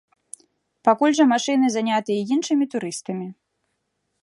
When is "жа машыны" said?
1.19-1.67